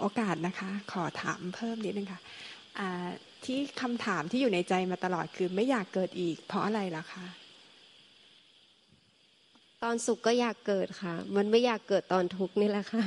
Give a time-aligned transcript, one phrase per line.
[0.00, 2.20] โอกาสนะคะ ขอถามเพิ่มนิดนึงค่ะ
[3.44, 7.24] ที่คำถามที่อยู่ในใจมาตลอดคือไม่อยากเกิดอีก เพราะอะไรล่ะคะ
[9.82, 13.04] ตอนสุขก็อยากเกิดค่ะ มันไม่อยากเกิดตอนทุกข์นี่แหละค่ะ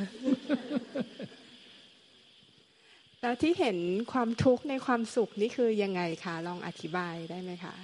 [3.22, 3.78] แล้วที่เห็น
[4.14, 7.76] ความทุกข์ในความสุขนี่คือยังไงคะลองอธิบายได้ไหมคะ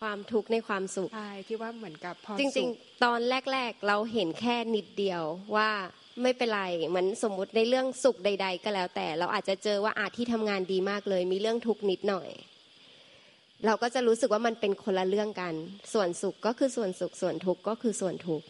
[0.00, 3.20] ความทุกข์ในความสุขใช่ที่ว่าเหมือนกับพอจริง ๆ ตอน
[3.52, 5.22] แรก ๆ เราเห็นแค่นิดเดียว
[5.56, 5.70] ว่า
[6.22, 12.28] ไม่เป็นไรเหมือนสมมุติในเรื่องสุขใด ๆ ก็แล้วแต่ เราอาจจะเจอว่าอาที่ทำงานดีมากเลย มีเรื่องทุกนิดหน่อย
[13.66, 15.54] เราก็จะรู้สึกว่ามันเป็นคนละเรื่องกัน
[15.92, 18.46] ส่วนสุขก็คือส่วนสุขส่วนทุกข์ก็คือส่วนทุกข์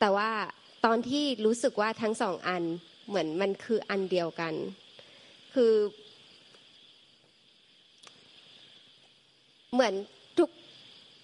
[0.00, 0.30] แต่ว่า
[0.84, 2.62] ตอนที่รู้สึกว่าทั้งสองอัน
[3.08, 4.54] เหมือนมันคืออันเดียวกัน
[5.54, 5.72] คือ
[9.72, 9.94] เหมือน
[10.38, 10.50] ทุก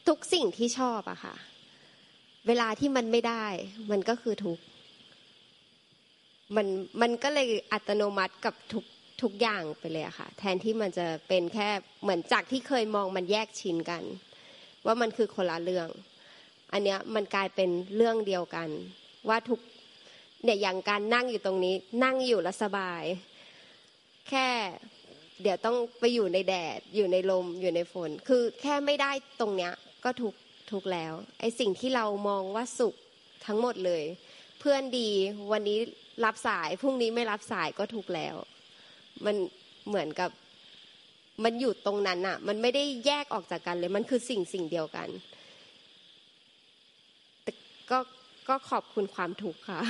[0.08, 1.34] ทุกสิ่งที่ชอบอะค่ะ
[2.46, 3.46] เวลาที่มันไม่ได้
[3.90, 4.62] มันก็คือทุกข์
[6.54, 6.66] มัน
[7.00, 8.84] มันก็เลยอัตโนมัติกับทุก
[9.22, 11.68] ทุกอย่างไปเลยอะค่ะ แทนที่มันจะเป็นแค่
[12.02, 14.02] เหมือนจากที่เคยมองมันแยกชิ้นกัน
[14.86, 15.88] ว่ามันคือคนละเรื่อง
[16.72, 18.68] อันเนี้ยมันกลายเป็นเรื่องเดียวกัน
[19.28, 19.60] ว่าทุก
[20.44, 21.74] เนี่ยอย่างการนั่งอยู่ตรงนี้
[22.04, 23.04] นั่งอยู่แล้วสบาย
[24.28, 24.48] แค่
[25.42, 29.72] เดี๋ยวต้องไปอยู่ในแดด อยู่ในลมอยู่ในฝน คือแค่ไม่ได้ตรงเนี้ย
[30.04, 30.34] ก็ทุก
[30.70, 32.94] ทุกแล้วไอสิ่งที่เรามองว่าสุข
[33.46, 34.02] ทั้งหมดเลย
[34.60, 35.08] เพื่อนดี
[35.52, 35.78] วันนี้
[36.24, 38.34] รับสายพรุ่งนี้ไม่รับสายก็ถูกแล้ว
[39.24, 39.36] มัน
[39.88, 40.30] เหมือนกับ
[41.44, 45.08] มันอยู่ตรงนั้นอะมันไม่ได้แยกออกจากกันเลย มันคือสิ่งสิ่งเดียวกัน
[47.42, 47.52] แต่
[47.90, 47.98] ก็
[48.48, 49.80] ก็ขอบคุณความถูกค่ะ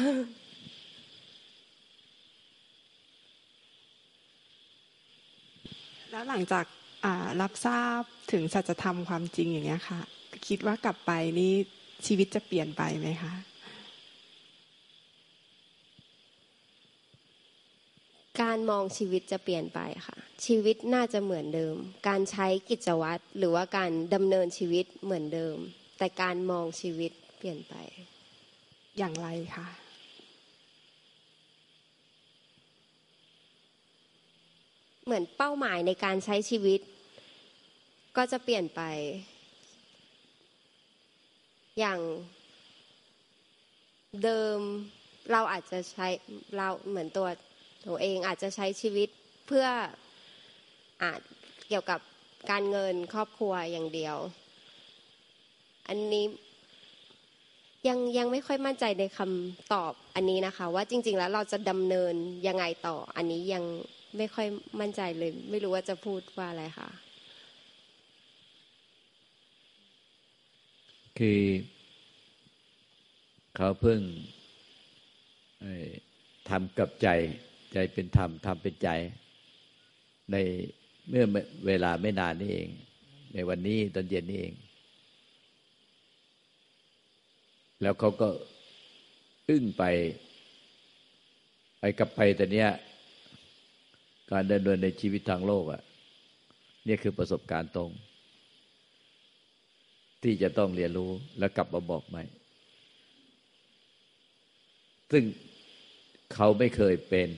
[6.11, 6.65] แล้วหลังจาก
[7.41, 8.03] รับทราบ
[8.33, 10.01] ถึงสัจธรรมความจริงอย่างนี้ค่ะ
[10.47, 11.53] คิดว่ากลับไปนี่
[12.07, 13.33] ชีวิตจะเปลี่ยนไปไหมคะ
[18.43, 20.17] การมองชีวิตจะเปลี่ยนไปค่ะ
[20.47, 21.77] ชีวิตน่าจะเหมือนเดิม
[22.09, 25.57] การใช้กิจวัตรหรือว่าการดำเนินชีวิตเหมือนเดิม
[25.99, 27.75] แต่การมองชีวิตเปลี่ยนไป
[28.99, 29.69] อย่างไรคะ
[35.05, 36.81] เหมือนเป้าหมายในการใช้ชีวิต
[38.17, 38.81] ก็จะเปลี่ยนไป
[41.79, 42.01] อย่าง
[44.23, 44.59] เดิม
[45.33, 46.07] เราอาจจะใช้
[46.57, 47.29] เราเหมือนตัว
[47.89, 49.09] ตัวเองอาจจะใช้ชีวิต
[49.47, 49.67] เพื่อ
[51.03, 51.21] อาจ
[51.69, 52.01] เกี่ยวกับ
[52.51, 54.17] การเงินครอบครัวอย่างเดียว
[55.89, 56.25] อันนี้
[57.89, 62.15] ยังยังไม่ค่อยมั่นใจในคำตอบอันนี้นะคะ ว่าจริง ๆ แล้วเราจะดำเนิน
[62.47, 63.65] ยังไงต่อ อันนี้ยัง
[64.17, 64.47] ไม่ค่อย
[64.81, 66.89] มั่นใจเลย ไม่รู้ว่าจะพูดว่าอะไรค่ะ
[71.19, 71.41] คือ
[73.57, 74.01] เขาเพิ่ง
[76.49, 77.09] ทำกับใจ
[77.77, 78.89] ใจเป็นธรรมธรรมเป็นใจ
[80.33, 80.37] ใน
[81.09, 81.25] เมื่อ
[81.67, 82.69] เวลาไม่นานนี้เอง
[83.35, 84.55] ในวันนี้ตอนเย็นนี้เอง
[87.83, 88.29] แล้วเขาก็
[89.49, 89.85] อึ้งไป
[91.81, 92.71] ไปกับไปแต่เนี้ย
[94.31, 95.83] การเดินเดินในชีวิตทางโลกอะ่ะ
[96.87, 97.91] นี่คือประสบการณ์ตรง
[100.23, 102.23] ที่จะต้องเรียนรู้แล้วกลับมาบอกใหม่
[105.13, 105.25] ซึ่ง
[106.35, 107.29] เขาไม่เคยเป็น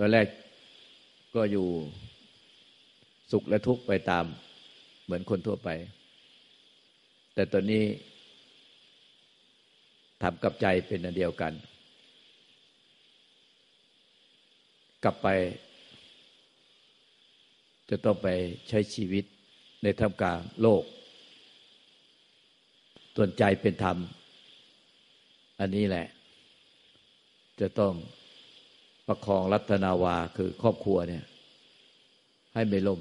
[0.00, 0.28] ตอนแรก
[1.34, 1.66] ก็อยู่
[3.32, 4.24] สุขและทุกข์ไปตาม
[5.04, 5.68] เหมือนคนทั่วไป
[7.34, 7.84] แต่ตอนนี้
[10.22, 11.52] ทำกับใจเป็นอันเดียวกัน
[15.04, 15.28] กลับไป
[17.90, 18.28] จะต้องไป
[18.68, 19.24] ใช้ชีวิต
[19.82, 20.82] ในท่ามกลางโลก
[23.16, 23.96] ส่วนใจเป็นธรรม
[25.60, 26.06] อันนี้แหละ
[27.60, 27.94] จะต้อง
[29.08, 31.24] ประคองรัตนาวาคือครอบครัวเนี่ย
[32.54, 33.00] ให้ไม่ล่ม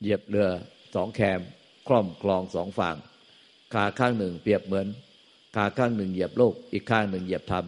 [0.00, 0.48] เหยียบเรือ
[0.94, 1.40] สองแคม
[1.86, 2.96] คล่อมคลองสองฝั่ง
[3.74, 4.86] ขาข้างหนึ่งเปรียบเหมือน
[5.56, 7.64] ขาข้างหนึ่งเหยียบโลก อีกข้างหนึ่งเหยียบธรรม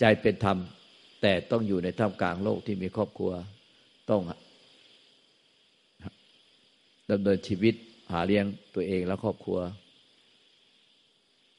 [0.00, 0.58] ใจเป็นธรรม
[1.22, 3.32] แต่ต้องอยู่ในท่ามกลางโลกที่มีครอบครัว
[4.10, 4.22] ต้อง
[7.10, 7.74] ดำเนินชีวิต
[8.12, 9.58] หาเลี้ยงตัวเองและครอบครัว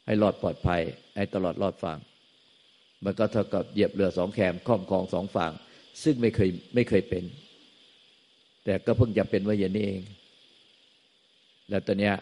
[0.05, 0.81] ให้รอดปลอดภัย
[1.15, 1.99] ให้ตลอดรอดฝั่ง
[3.05, 5.51] มันก็เท่ากับเหยียบเรือสองแคมคล่อมคลองสองฝั่ง
[6.03, 7.23] ซึ่งไม่เคยไม่เคยเป็น
[8.65, 10.01] แต่ก็เพิ่งจะเป็นว่าอย่างนี้เอง
[11.69, 12.15] แล้วตอนเนี้ย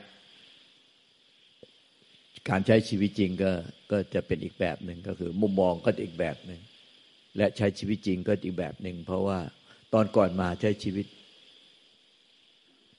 [2.49, 3.51] การใช้ชีวิตจริงก็
[3.91, 6.61] ก็จะเป็นอีกแบบหนึ่งก็คือ มุมมองก็อีกแบบหนึ่ง
[7.37, 9.39] และใช้ชีวิตจริงก็อีกแบบหนึ่งเพราะว่า
[9.93, 11.05] ตอนก่อนมาใช้ชีวิต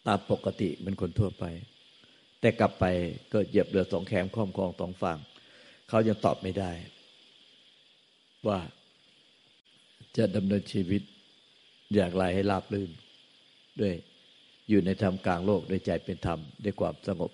[0.06, 1.44] ตามปกติเป็นคนทั่วไป
[2.40, 2.84] แต่กลับไป
[3.34, 5.18] กิดเหยียบเรือสองแคมคล่อมคลองสองฝั่ง
[5.90, 6.70] เขายังตอบไม่ได้
[8.46, 8.58] ว่า
[10.16, 11.02] จะดำเนินชีวิต
[11.94, 12.90] อย่างไรให้ราบรื่น
[13.80, 13.94] ด้วย
[14.68, 17.32] อยู่ในธรรมกลางโลกด้วยใจเป็นธรรม ด้วยความสงบ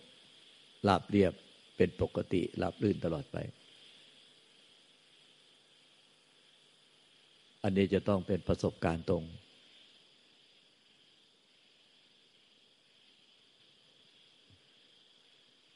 [0.88, 1.32] ราบเรียบ
[1.76, 3.36] เป็นปกติราบรื่นตลอดไป
[7.62, 9.22] อันนี้จะต้องเป็นประสบการณ์ตรง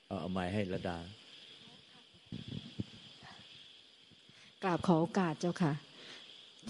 [0.07, 0.99] เอาไม้ให้ระดา
[4.65, 5.73] กราบขอโอกาสเจ้าค่ะ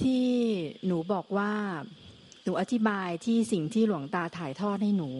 [0.02, 0.26] ที่
[0.86, 1.52] หนูบอกว่า
[2.42, 5.10] หนูอธิบายที่สิ่งที่หลวงตาถ่ายทอดให้หนู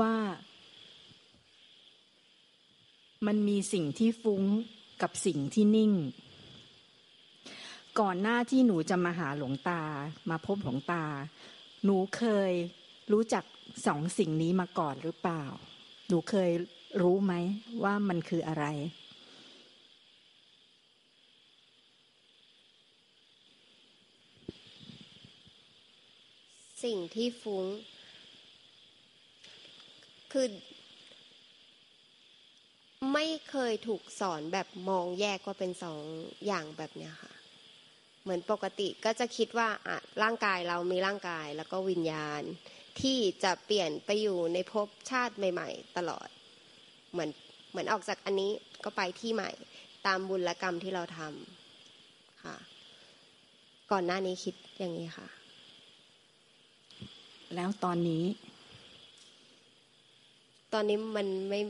[0.00, 0.14] ว่า
[3.26, 4.42] มันมีสิ่งที่ฟุ้ง
[5.02, 5.92] กับสิ่งที่นิ่ง
[8.00, 9.82] ก่อนหน้าที่หนูจะมาหาหลวงตา
[10.30, 11.04] มาพบหลวงตา
[11.84, 12.52] หนูเคย
[13.12, 13.44] รู้จัก
[13.86, 15.44] สองสิ่งนี้มาก่อนหรือเปล่า
[16.08, 16.50] หนูเคย
[17.02, 17.32] รู้ไหม
[17.84, 18.66] ว่ามันคืออะไร
[26.84, 27.66] สิ่งที่ฟุ้ง
[30.32, 30.46] คือ
[33.12, 36.00] ไม่เคยถูกสอนแบบมองแยกว่าเป็นสอง
[36.46, 37.32] อย่างแบบเนี้ยค่ะ
[38.22, 42.42] เหมือนปกติก็จะคิดว่าอะร่างกายเรามีร่างกายแล้วก็วิญญาณ
[43.00, 46.28] ที่จะเปลี่ยนไปอยู่ในภพชาติใหม่ ๆ ตลอด
[47.12, 47.30] เหมือน
[47.70, 48.50] เหมือนออกจากอันนี้
[48.84, 49.50] ก็ไปที่ใหม่
[50.06, 52.56] ตามบุญกรรมที่เราทำค่ะ
[53.90, 55.39] ก่อนหน้านี้คิดอย่างนี้ค่ะ
[57.54, 58.24] แล้วตอนนี้
[60.72, 61.60] ตอนนี้มันไม่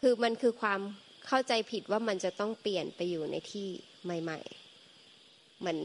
[0.00, 0.80] คือมันคือความ
[1.26, 3.68] เข้าใจผิดว่ามันจะต้องเปลี่ยนไปอยู่ในที่
[4.04, 4.38] ใหม่
[4.98, 5.78] ๆ เหมือน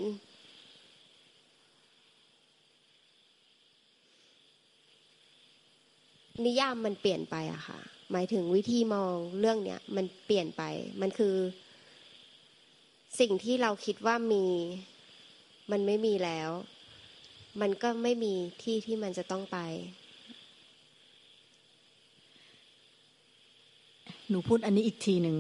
[6.46, 7.80] นิยามมันเปลี่ยนไปอะค่ะ
[8.12, 10.64] หมายถึงวิธีมองเรื่องเนี้ยมันเปลี่ยนไป
[11.02, 11.36] มันคือ
[13.20, 14.46] สิ่งที่เราคิดว่ามี
[15.72, 16.50] มันไม่มีแล้ว
[17.62, 18.34] มันก็ไม่มี
[18.64, 19.58] ที่ที่มันจะต้องไป
[24.30, 25.38] หนูพูดอันนี้อีกทีหนึ่ง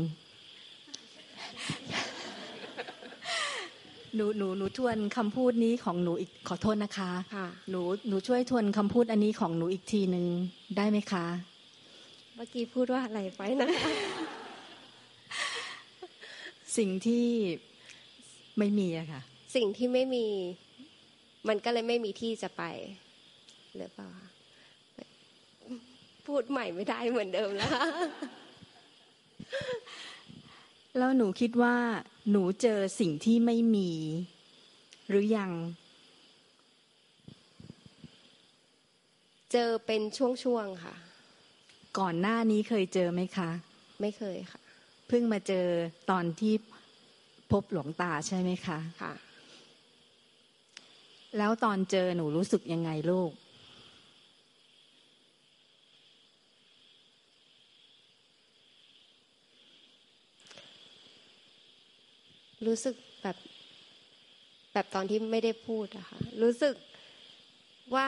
[4.15, 10.25] หนูหนูหนูทวนคำพูดนี้ของหนูอีกขอโทษนะคะค่ะหนูหนูช่วยทวนคำพูดอันนี้ของหนูอีกทีหนึ่ง
[10.77, 11.25] ได้ไหมคะ
[12.35, 13.69] เมื่อกี้พูดว่าอะไรไปนะ
[16.77, 17.25] สิ่งที่
[18.57, 19.21] ไม่มีอะค่ะ
[19.55, 20.27] สิ่งที่ไม่มี
[21.47, 22.63] มันก็เลยไม่มีที่จะไป
[23.77, 24.27] หรือเปล่าคะ
[26.27, 27.71] พูดใหม่ไม่ได้เหมือนเดิมแล้ว
[30.97, 31.75] แล้วหนูคิดว่า
[32.31, 33.91] หนูเจอสิ่งที่ไม่มี
[35.09, 35.51] หรือยัง
[39.51, 40.95] เจอเป็นช่วงๆค่ะ
[41.99, 43.49] ก่อนหน้านี้เคยเจอไหมคะ
[44.01, 44.61] ไม่เคยค่ะ
[45.07, 45.65] เพิ่งมาเจอ
[46.09, 46.53] ตอนที่
[47.51, 49.13] พบหลวงตาใช่ไหมคะ ค่ะ
[51.37, 53.31] แล้วตอนเจอหนูรู้สึกยังไงลูก
[62.65, 63.37] รู้สึกแบบ
[64.73, 66.75] แบบตอนที่ไม่ได้พูดอะค่ะ รู้สึก
[67.95, 68.07] ว่า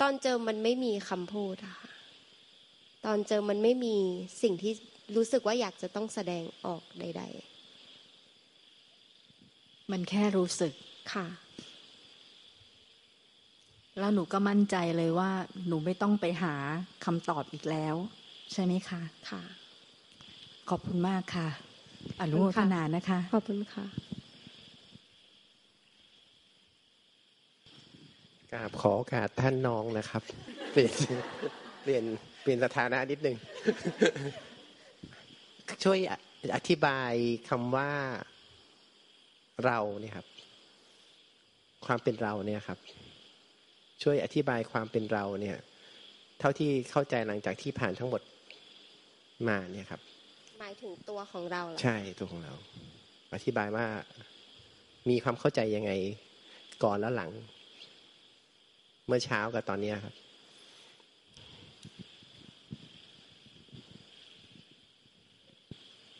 [0.00, 1.90] ตอนเจอมันไม่มีคำพูดอะค่ะ
[3.06, 3.96] ตอนเจอมันไม่มี
[4.42, 4.72] สิ่งที่
[5.16, 7.24] รู้สึกว่าอยากจะต้องแสดงออกใด
[9.90, 11.26] มันแค่รู้สึกๆค่ะ
[13.98, 15.30] แล้วหนูก็มั่นใจเลยว่า
[15.66, 16.54] หนูไม่ต้องไปหา
[17.04, 17.94] คำตอบอีกแล้ว
[18.52, 19.42] ใช่ไหมคะ ค่ะ
[20.70, 21.48] ขอบคุณมากค่ะ
[22.20, 23.84] อนุโมทนานะคะ ขอบคุณค่ะ
[28.52, 30.22] กราบขอโอกาสท่านน้องนะครับ
[30.70, 30.92] เปลี่ยน
[31.82, 32.04] เปลี่ยน
[32.42, 33.36] เปลี่ยนสถานะนิดหนึ่ง
[35.84, 35.98] ช่วย
[36.56, 37.12] อธิบาย
[37.48, 37.90] คำว่า
[39.66, 40.26] เราเนี่ยครับ
[41.86, 42.78] ความเป็นเราเนี่ยครับ
[44.02, 45.56] ช่วยอธิบายความเป็นเราเนี่ย
[46.40, 48.22] เท่าที่เข้าใจหลังจากที่ผ่านทั้งหมด
[49.48, 50.00] มาเนี่ยครับ
[50.60, 52.54] หมายถึงตัวของเราเหรอใช่ตัวของเรา
[53.34, 53.86] อธิบายว่า
[55.10, 55.92] มีความเข้าใจยังไง
[56.84, 57.30] ก่อนและหลัง
[59.06, 60.14] เมื่อเช้ากับตอนเนี้ยครับ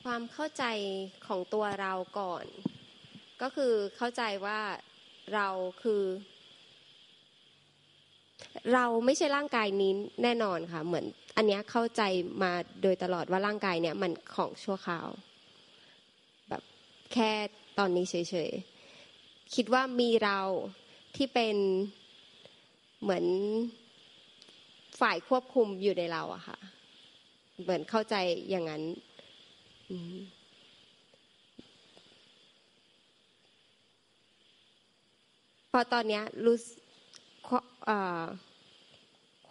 [0.05, 0.65] ความเข้าใจ
[1.27, 2.47] ของตัวเราก่อน
[3.43, 4.61] ก็คือเข้าใจว่า
[5.35, 5.49] เรา
[5.83, 6.03] คือ
[8.75, 11.05] เราไม่ใช่ร่างกายนี้แน่นอนค่ะ เหมือน
[11.37, 12.03] อันเนี้ยเข้าใจ
[12.43, 15.09] มาโดยตลอดว่าร่างกายเนี่ยมันของชั่วคราว
[16.49, 16.63] แบบ
[17.13, 17.31] แค่
[17.79, 18.15] ตอนนี้เฉ
[18.49, 20.41] ยๆ คิดว่ามีเรา
[21.17, 21.57] ที่เป็น
[23.03, 23.25] เหมือน
[25.01, 26.59] ฝ่ายควบคุมอยู่ในเราอะค่ะ
[27.63, 28.15] เหมือนเข้าใจ
[28.51, 28.83] อย่างนั้น
[35.77, 36.57] พอตอนนี้รู้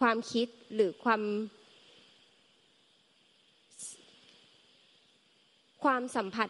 [0.04, 1.22] วามคิดหรือความ
[5.82, 6.48] ความสัมผัส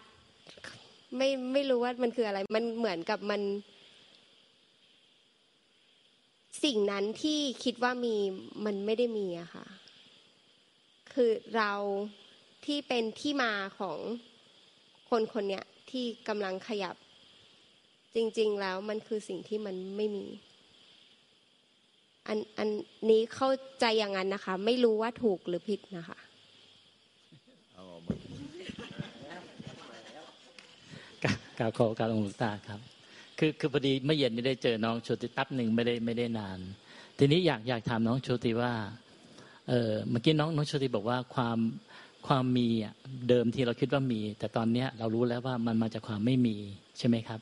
[1.16, 3.42] ไม่ไม่รู้ว่ามันคืออะไร มันเหมือนกับมัน
[6.64, 8.16] สิ่งนั้นที่คิดว่ามี
[8.64, 9.66] มันไม่ได้มีอะค่ะ
[11.14, 11.72] คือเรา
[12.66, 13.98] ที่เป็นที่มาของ
[15.10, 16.96] คนคนเนี้ยที่กำลังขยับ
[18.14, 20.26] จริง ๆ แล้วมันคือสิ่งที่มันไม่มี
[22.28, 22.68] อันอัน
[23.10, 23.50] นี้เข้า
[23.80, 26.18] ใจอย่างนั้นนะคะ ไม่รู้ว่าถูกหรือผิดนะคะ
[31.58, 32.80] กาขอการองค์ตาครับ
[33.38, 36.58] คือคือพอดีเมื่อเย็นนี้ได้เจอน้องโชติแป๊บหนึ่งไม่ได้ไม่ได้นาน
[37.18, 38.72] ทีนี้อยากอยากถามน้องโชติว่า
[39.68, 41.58] เออเมื่อกี้น้องน้องโชติบอกว่าความ
[42.26, 42.94] ความมีอะ
[43.28, 46.56] เดิมที่เราคิดว่ามี แต่ตอนเนี้ยเรารู้แล้วว่ามันมาจากความไม่มี
[46.98, 47.40] ใช่ไหมครับ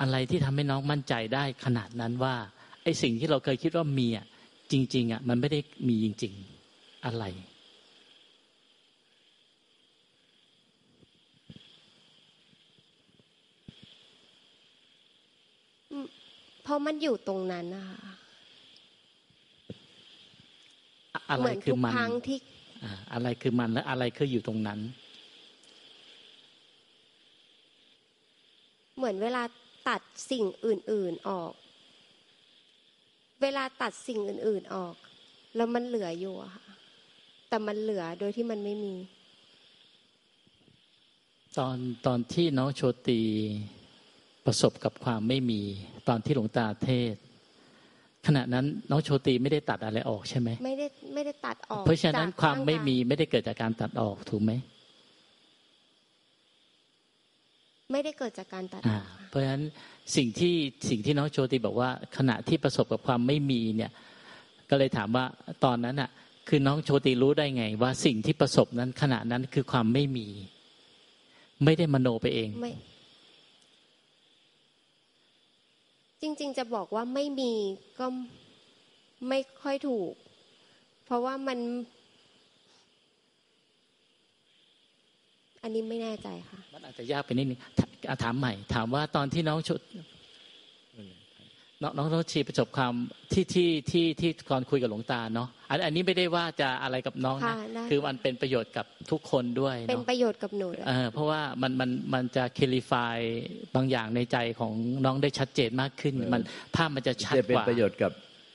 [0.00, 2.34] อะไรที่ทำให้น้องมั่นใจได้ขนาดนั้นว่า
[2.82, 4.26] ไอ้สิ่งที่เราเคยคิดว่ามีอะ
[4.72, 6.32] จริง ๆอะมันไม่ได้มีจริง
[6.68, 7.24] ๆ อะไร
[16.62, 18.00] เพราะมันอยู่ตรงนั้นนะคะ
[21.30, 21.92] อะไรคือมัน
[22.26, 22.38] ที่
[23.12, 24.80] อะไรคือมันและอะไรคืออยู่ตรงนั้น
[28.96, 29.42] เหมือนเวลา
[29.88, 30.00] ตัด
[30.30, 31.52] สิ่งอื่น ๆออก
[33.42, 34.94] เวลาตัดสิ่งอื่น ๆออก
[35.56, 36.64] แล้วมันเหลืออยู่อะค่ะ
[37.48, 38.94] แต่มันเหลือโดยที่มันไม่มี
[41.58, 41.76] ตอน
[42.06, 43.20] ตอนที่น้องโชตี
[44.46, 45.62] ประสบกับความไม่มี
[46.08, 47.14] ตอนที่หลวงตาเทศ
[48.26, 54.52] ขณะนั้นน้องโชตีไม่ได้ตัดอะไรออกใช่ไหมไม่ได้ไม่ได้ตัดออก เพราะฉะนั้นความไม่มีไม่ได้เกิดจากการตัดออกถูกไหม
[57.92, 59.62] ไม่ได้เกิดจากการตัดออกเพราะฉะนั้น
[60.16, 60.54] สิ่งที่
[60.88, 63.92] สิ่งที่น้องโชติบอกว่า ขณะที่ประสบกับความไม่มีเนี่ย
[64.70, 65.24] ก็เลยถามว่า
[65.64, 66.10] ตอนนั้นอะ
[66.48, 70.28] คือน้องโชติรู้ได้ไง ว่าสิ่งที่ประสบนั้นขณะนั้นคือความไม่มี
[71.64, 72.72] ไม่ได้มโนไปเองไม่
[76.22, 77.52] จริง ๆ จะบอกว่าไม่มี
[77.98, 78.06] ก็
[79.28, 80.12] ไม่ค่อยถูก
[81.04, 81.58] เพราะว่ามัน
[85.66, 87.58] อันนี้ไม่แน่ใจค่ะ มันอาจจะยากไปนิดนึง
[88.24, 89.80] ถามใหม่ ถามว่าตอนที่น้องชุด
[91.82, 92.92] น้องน้องชีประสบความ
[93.32, 97.56] ที่ที่ที่ที่ก่อนคุยกับหลวงตาเนาะอันอันนี้ไม่ได้ว่าจะอะไรกับน้องนะ
[97.90, 103.18] คือมันเป็นประโยชน์กับทุกคนด้วยเป็นประโยชน์กับหนูเออเพราะว่ามันมันมันจะคลิฟาย
[103.74, 104.72] บางอย่างในใจของ
[105.04, 106.42] น้องได้ชัดเจนมากขึ้น มัน
[106.74, 108.12] ภาพมันจะชัดกว่าเป็นประโยชน์กับ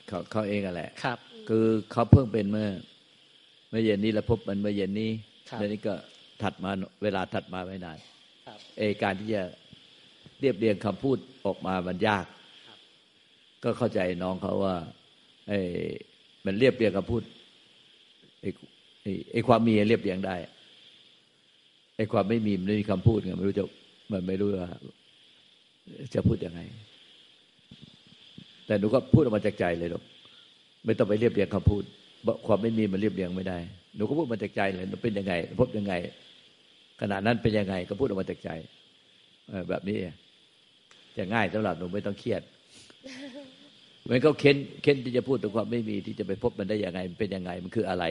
[0.08, 2.68] เขาเขาเองอะแหละครับ คือเขาเพิ่งเป็นเมื่อ
[3.70, 5.10] เมื่อเย็นนี้แล้วพบมันเมื่อเย็นนี้
[5.58, 5.94] แล้วนี่ก็
[6.42, 6.70] ถัดมา
[7.02, 7.98] เวลาถัดมาไม่นาน
[8.78, 9.42] เอการที่จะ
[10.40, 12.26] เรียบเรียงคำพูดออกมามันยาก
[13.62, 14.76] ก็เข้าใจน้องเขาว่า
[15.48, 15.58] ไอ้
[16.46, 17.22] มันเรียบเรียงคำพูด
[18.40, 18.50] ไอ้
[19.32, 20.36] ไอ้ความมีเรียบเรียงได้
[21.96, 23.64] ไอ้ความไม่มีมันไม่มีคำพูดไงไม่รู้จะ
[24.12, 24.68] มันไม่รู้ว่า
[26.14, 26.60] จะพูดยังไง
[28.66, 30.02] แต่หนูก็พูดออกมาจากใจเลยหรอก
[30.84, 31.82] ไม่ต้องไปเรียบเรียงคำพูด
[32.46, 33.58] ความไม่มีมันเรียบเรียงไม่ได้
[33.96, 35.94] หนูก็พูดมาจากใจเลยหนูเป็นยังไง พบยังไง
[37.00, 38.50] ขณะนั้นเป็นยังไงก็พูดออกมาจากใจ
[39.68, 39.98] แบบนี้
[41.16, 42.42] จะง่ายสำหรับหนูไม่ต้องเครียด
[44.04, 48.04] เหมันก็เค้นเค้นที่จะพูดถึงความไม่มีที่จะไปพบมันได้ยังไงมันเป็นยังไงมันคืออะไร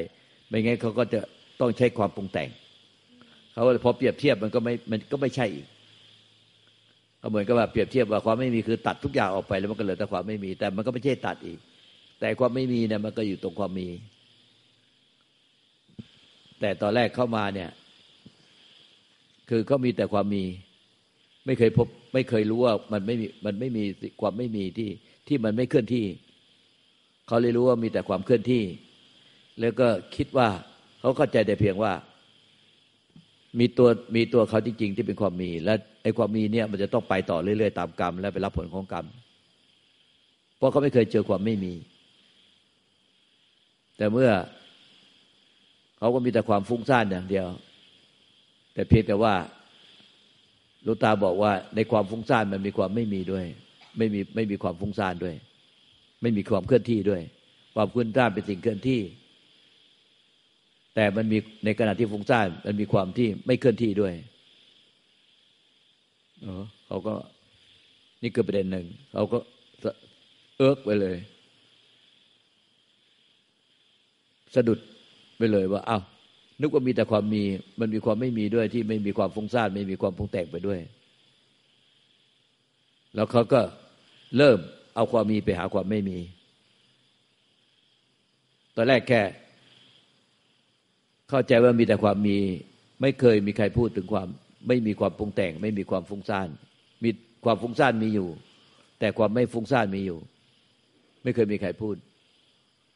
[0.49, 1.19] ไม่งั้นเขาก็จะ
[1.59, 2.49] ต้องใช้ความปรุงแต่ง
[3.53, 5.67] เขาพอเปรียบเทียบมันก็ไม่มันก็ไม่ใช่อีก
[7.19, 11.59] เขาเหมือนกับว่าเปรียบเทียบว่าความไม่มีคือตัดทุกอย่างออกไปแล้วมันก็เหลือแต่ความไม่มี แต่มันก็ไม่ใช่ตัดอีก
[12.19, 13.89] แต่ความไม่มีเนี่ยมันก็อยู่ตรงความมี
[16.59, 17.69] แต่ตอนแรกเข้ามาเนี่ย
[19.53, 20.43] คือก็มีแต่ความมี
[21.45, 23.83] ไม่เคยพบ ไม่เคยรู้ว่ามันไม่มีมันไม่มี
[24.21, 24.89] ความไม่มีที่
[25.27, 26.05] ที่มันไม่เคลื่อนที่
[27.27, 28.63] เขาเลยรู้ว่ามีแต่ความเคลื่อนที่
[29.59, 30.47] แล้วก็คิดว่า
[30.99, 31.93] เขาเข้าใจแต่เพียงว่า
[33.59, 39.05] มีตัวมีตัวเขาจริงๆที่เป็นความมี และไอ้ความมีเนี่ยมันจะต้องไปต่อเรื่อยๆตามกรรม และไปรับผลของกรรม
[40.57, 41.73] เพราะเขาไม่เคยเจอความไม่มี
[43.97, 44.29] แต่เมื่อ
[45.97, 47.47] เขาก็มีแต่ความฟุ้งซ่านอย่างเดียว
[48.73, 49.33] แต่เพียงแต่ว่า
[50.85, 53.45] ลูตาบอกว่าในความฟุ้งซ่านมันมีความไม่มีด้วย
[53.97, 55.35] ไม่มีไม่มีความฟุ้งซ่านด้วย
[56.21, 57.21] ไม่มีความเคลื่อนที่ด้วย
[57.75, 59.01] ความเคลื่อนซ่านเป็นสิ่งเคลื่อนที่
[60.95, 64.13] แต่มันมีในขณะที่ฟุ้งซ่านมันมีความที่ไม่เคลื่อนที่ด้วย
[66.41, 67.13] เออเขาก็
[68.21, 69.37] นี่คือประเด็นหนึ่งเขาก็
[70.57, 71.17] เอิกไปเลย
[74.55, 74.79] สะดุด
[75.37, 76.03] ไปเลยว่าอ้าว
[76.61, 77.43] นึกว่ามีแต่ความมี
[77.79, 80.79] มันมีความไม่มีด้วยที่ไม่มีความฟุ้งซ่านไม่มีความพุงแตกไปด้วย
[83.15, 83.61] แล้วเขาก็
[84.37, 84.57] เริ่ม
[84.95, 86.17] เอาความมีไปหาความไม่มี
[88.75, 89.21] ตอนแรกแค่
[91.29, 92.37] เข้าใจว่ามีแต่ความมี
[93.01, 94.27] ไม่เคยมีใครพูดถึงความ
[94.67, 96.47] ไม่มีความปรุงแต่ง ไม่มีความฟุ้งซ่าน
[97.03, 97.09] มี
[97.45, 98.29] ความฟุ้งซ่านมีอยู่
[98.99, 100.19] แต่ความไม่ฟุ้งซ่านมีอยู่
[101.23, 101.95] ไม่เคยมีใครพูด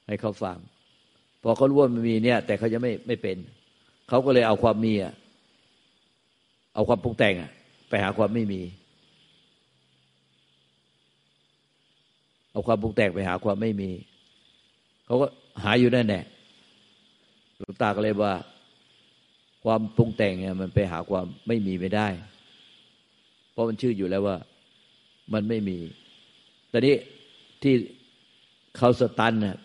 [0.07, 0.57] ให้เขาฟัง
[1.47, 3.37] พอเขารู้ว่ามันมีเนี่ย แต่เขาจะไม่ไม่เป็น
[4.09, 5.13] เขาก็เลยเอาความมีอะ
[6.75, 7.51] เอาความปรุงแต่งอะ
[7.89, 8.61] ไปหาความไม่มี
[12.51, 13.89] เอาความปรุงแต่งไปหาความไม่มี
[15.05, 15.27] เขาก็
[15.63, 16.23] หาอยู่นั่นแหละ
[17.57, 18.35] หลวงตาก็เลยว่า
[19.63, 22.07] ความปรุงแต่งเนี่ยมันไปหาความไม่มีไม่ได้
[23.51, 24.37] เพราะมันชื่ออยู่แล้วว่า
[25.33, 25.77] มันไม่มี
[26.71, 26.95] ตอนนี้
[27.61, 27.73] ที่
[28.77, 29.57] เขาสตันน่ะ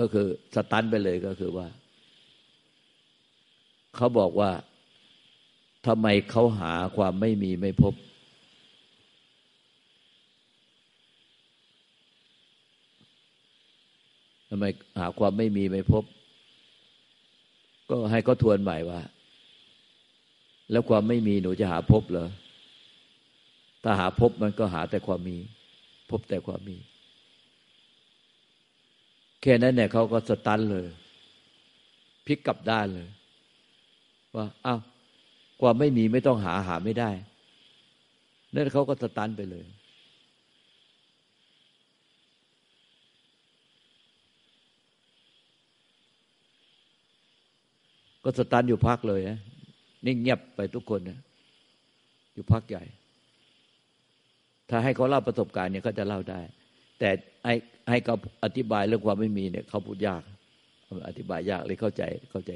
[0.00, 1.66] ก็คือสตันไปเลยก็คือว่า
[3.96, 4.50] เขาบอกว่า
[5.86, 7.94] ทำไมเขาหาความไม่มีไม่พบ
[14.50, 14.64] ทำไม
[15.00, 16.04] หาความไม่มีไม่พบ
[17.90, 19.00] ก็ให้เขาทวนใหม่ว่า
[20.70, 22.28] แล้วความไม่มีหนูจะหาพบเหรอ
[23.82, 25.36] ถ้าหาพบมันก็หาแต่ความมี
[26.10, 26.76] พบแต่ความมี
[29.40, 30.86] แค่นั้นเนี่ยเขาก็สตันเลย
[32.26, 33.08] พลิกกลับด้านเลย
[34.36, 34.80] ว่าอ้าว
[35.60, 37.10] ความไม่มีไม่ต้องหาหาไม่ได้
[38.54, 39.66] นั่นเขาก็สตันไปเลย
[48.24, 49.38] ก็สตันอยู่พักเลยนะ
[50.06, 51.18] นิ่งเงียบไปทุกคนนะ
[52.34, 52.84] อยู่พักใหญ่
[54.68, 56.40] ถ้าให้เขาเล่าประสบการณ์เนี่ยเขาจะเล่าได้
[57.00, 57.10] แต่
[57.44, 57.54] ให้
[57.90, 60.22] ให้เขาอธิบายเรื่องความไม่มีเนี่ยเขาพูดยาก
[61.08, 62.52] อธิบายยากเลยเข้าใจเข้าใจ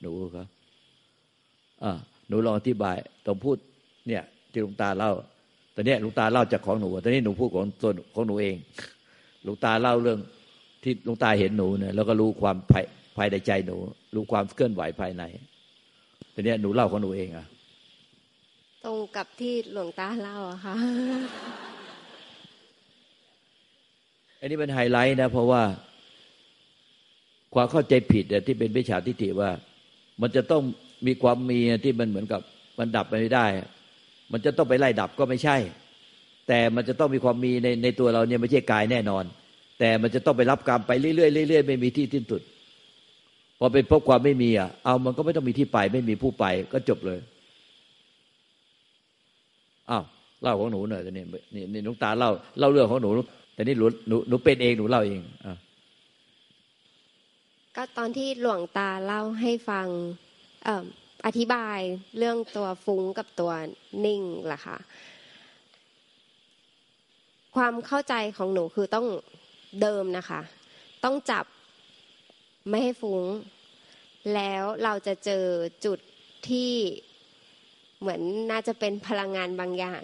[0.00, 0.46] หนูครับ
[1.82, 1.92] อ่า
[2.28, 3.56] หนูลองอธิบายต้องพูด
[4.08, 5.12] เนี่ยที่ลุงตาเล่า
[5.74, 8.56] ตอนนี้ลุงตาเล่าจากของหนูตอนนี้หนูพูดของตัวของหนูเอง
[9.46, 10.18] ลุงตาเล่าเรื่อง
[10.82, 12.84] ที่ลุงตาเห็นหนูเนี่ยแล้วก็รู้ความภาย
[13.16, 13.76] ภายในใจหนู
[14.14, 15.22] รู้ความเคลื่อนไหวภายใน
[16.34, 17.46] ตอนนี้หนูเล่าของหนูเองอะ
[18.84, 20.74] ตรงกับที่หลวงตาเล่าอะค่ะ
[24.40, 25.62] อันนี้เป็นไฮไลท์นะ เพราะว่า
[27.54, 29.50] ความเข้าใจผิดที่เป็นวิชาทิฏฐิว่า
[30.20, 30.62] มันจะต้อง
[31.06, 32.40] มีความมีที่มันเหมือนกับ
[32.78, 33.46] มันดับไปไม่ได้
[34.32, 35.56] มันจะต้องไปไล่ดับก็ไม่ใช่
[36.48, 39.24] แต่มันจะต้องมีความมีในในตัวเราเนี่ยไม่ใช่กายแน่นอน
[39.78, 42.42] แต่มันจะต้องไปรับกรรมไปเรื่อยๆเรื่อยๆไม่มีที่สิ้นสุด
[43.58, 47.18] พอไปพบความไม่มีอะเอามันก็ไม่ต้องมีที่ไป ไม่มีผู้ไปก็จบเลย
[49.90, 50.04] อ้าว
[50.42, 51.24] เล่าของหนูหน่อยต่นี่
[51.54, 53.10] นี่นี่นุกตาเล่าเล่าเรื่องของหนู
[53.60, 55.52] แต่นี่หนูหนูหนูเป็นเองหนูเล่าเองอะ
[57.76, 59.86] ก็ตอนที่หลวงตาเล่าให้ฟัง
[61.26, 61.78] อธิบาย
[62.18, 63.52] เรื่องตัวฟุ้งกับตัว
[64.04, 64.76] นิ่งล่ะค่ะ
[67.56, 69.06] ความเข้าใจของหนูคือต้อง
[69.80, 70.40] เดิมนะคะ
[71.04, 71.44] ต้องจับ
[72.68, 73.22] ไม่ให้ฟุง้ง
[74.34, 75.44] แล้วเราจะเจอ
[75.84, 75.98] จุด
[76.48, 76.72] ที่
[78.00, 78.20] เหมือน
[78.50, 80.02] น่าจะเป็นพลังงานบางอย่าง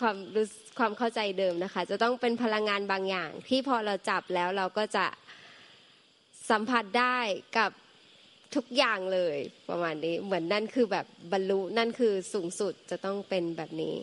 [0.00, 5.06] ความรู้ ความเข้าใจเดิมนะคะ จะต้องเป็นพลังงานบางอย่าง ที่พอเราจับแล้วเราก็จะ
[6.50, 7.18] สัมผัสได้
[7.58, 7.70] กับ
[8.54, 9.36] ทุกอย่างเลย
[9.68, 13.96] ประมาณนี้ เหมือนนั่นคือแบบบรรลุนั่นคือสูงสุดจะต้องเป็นแบบนี้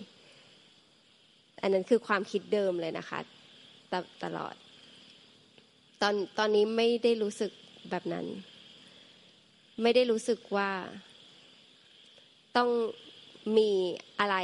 [1.62, 3.20] อันนั้นคือความคิดเดิมเลยนะคะ
[3.92, 4.56] ตตลอด
[6.02, 7.52] ตอนตอนนี้ไม่ได้รู้สึก
[7.90, 8.26] แบบนั้น
[9.82, 10.70] ไม่ได้รู้สึกว่า
[12.58, 12.70] ต้อง
[13.58, 13.70] มี
[14.20, 14.36] อะไร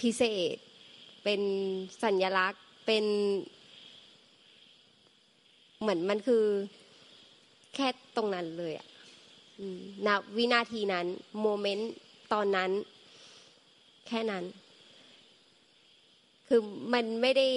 [0.00, 0.22] พิเศ
[0.54, 0.56] ษ
[1.24, 1.40] เป็น
[2.02, 3.04] สัญญลักษณ์เป็น
[5.80, 6.44] เหมือนมันคือ
[7.74, 8.86] แค่ตรงนั้นเลยอะ
[10.06, 11.06] ณวินาทีนั้น
[11.40, 11.92] โมเมนต์
[12.32, 12.70] ตอนนั้น
[14.08, 14.44] แค่นั้น
[16.48, 16.60] คือ
[16.92, 17.48] มันไม่ได้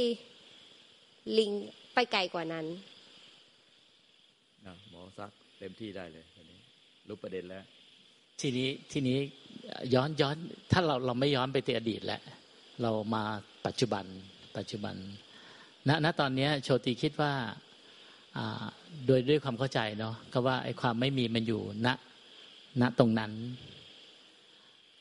[1.38, 1.52] ลิง
[1.93, 2.65] ไปไกลกว่านั้น
[4.89, 6.60] หมอซักเต็มที่ได้เลยทีนี้
[7.08, 7.63] รู้ประเด็นแล้ว
[8.41, 9.17] ทีนี้ทีนี้
[9.93, 10.36] ย้อนย้อน
[10.71, 12.21] ถ้าเราเราไม่ย้อนไปในอดีตแล้ว
[12.82, 13.23] เรามา
[13.65, 14.06] ปัจจุบัน
[14.58, 14.95] ปัจจุบัน
[15.88, 17.34] ณณตอนนี้โชติคิดว่า
[19.06, 21.88] โดยด้วยความเข้าใจเนาะก็ว่าไอ้ความไม่มีมันอยู่ณ
[22.82, 23.32] ณตรงนั้น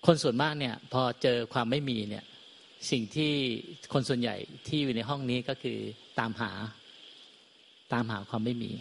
[0.07, 2.25] คนส่วนมากเนี่ย พอเจอความไม่มีเนี่ย
[2.91, 3.33] สิ่งที่
[3.93, 5.79] คนส่วนใหญ่ที่อยู่ในห้องนี้ก็คือ
[6.19, 6.51] ตามหา
[7.93, 8.73] ตามหาความไม่มี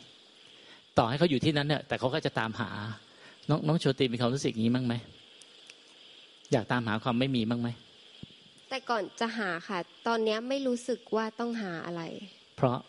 [0.98, 2.70] ต่อให้เขาอยู่ที่นั้นเนี่ยแต่เขาก็จะตามหา
[3.50, 4.94] น้องน้องโชติมีความรู้สึกนี้มั้งไหม
[6.54, 7.70] อยากตามหาความไม่มีบ้างไหม
[8.70, 12.02] แต่ก่อนจะหาค่ะ ตอนเนี้ยไม่รู้สึกว่าต้องหาอะไร
[12.58, 12.80] เพราะ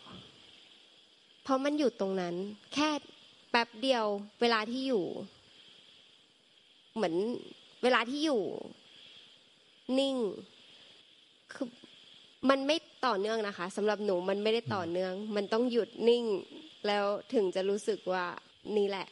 [1.43, 2.35] เพราะมันอยู่ตรงนั้น
[2.73, 2.89] แค่
[3.51, 4.05] แป๊บเดียว
[4.41, 5.05] เวลาที่อยู่
[6.95, 7.15] เหมือน
[7.83, 8.41] เวลาที่อยู่
[9.99, 10.15] นิ่ง
[11.53, 11.67] คือ
[12.49, 16.23] มันไม่ต่อเนื่องนะคะสำหรับหนูมันไม่ได้ต่อเนื่อง มันต้องหยุดนิ่ง
[16.87, 18.25] แล้วถึงจะรู้สึกว่า
[18.77, 19.07] นี่แหละ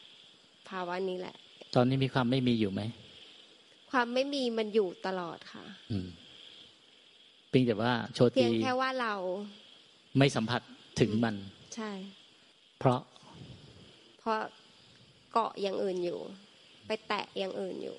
[0.69, 1.35] ภาวะนี้แหละ
[1.75, 2.81] ตอนนี้มีความไม่มีอยู่ไหม
[3.93, 6.07] ความไม่มีมันอยู่ตลอดค่ะอืม
[7.49, 9.13] เพียงแต่ว่าโชเพียติงแค่ว่าเรา
[10.17, 10.61] ไม่สัมผัส
[10.99, 11.35] ถึงมัน
[11.75, 11.91] ใช่
[12.79, 13.01] เพราะ
[14.19, 14.39] เพราะ
[15.31, 16.19] เกาะอย่างอื่นอยู่
[16.87, 17.97] ไปแตะอย่างอื่นอยู่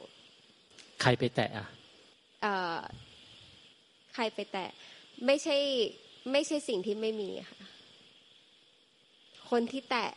[1.03, 1.67] ใครไปแตะอะ
[2.43, 2.79] เอ่อ
[4.15, 4.69] ใครไปแตะ
[5.27, 5.57] ไม่ใช่
[6.33, 7.61] ไม่ใช่สิ่งที่ไม่มีค่ะ
[9.51, 10.11] คนที่แตะ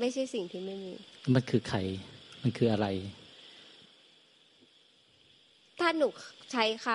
[0.00, 0.92] ไม่ใช่สิ่งที่ไม่มี
[1.34, 1.78] มันคือใคร
[2.42, 2.86] มันคืออะไร
[5.82, 6.08] ถ้าหนู
[6.52, 6.88] ใช้ค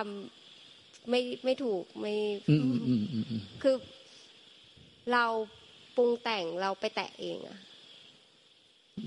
[0.52, 2.14] ำไม่ไม่ถูกไม่
[2.50, 3.76] อืมอืมอืมอืมอืมคือ
[5.14, 5.26] เรา
[5.96, 7.58] ปรุงแต่งเราไปแตะเองอะ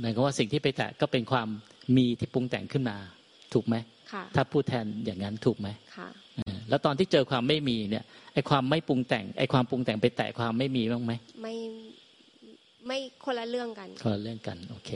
[0.01, 1.49] หมายความว่าสิ่งที่ไปแตะก็เป็นความ
[1.97, 2.97] มีที่ปรุงแต่งขึ้นมา
[3.55, 3.77] ถูกไหม
[4.13, 11.13] ค่ะถ้าพูดแทนอย่างนั้นถูกไหมค่ะเออแล้วตอนที่เจอความไม่มีเนี่ยไอ้ความไม่ปรุงแต่งไอ้ความปรุงแต่งไปแตะความไม่มีบ้างไหม
[11.43, 11.55] ไม่
[12.87, 14.91] ไม่คนละเรื่องกันคนละเรื่องกัน โอเค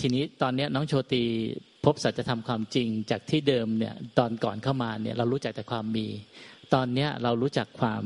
[0.00, 1.22] ทีนี้ตอนนี้น้องโชติ
[1.84, 6.06] พบสัจธรรมความจริงจากที่เดิมเนี่ยตอนก่อนเข้ามาเนี่ยเรารู้จักแต่ความมี
[6.74, 8.02] ตอนนี้เรารู้จักความ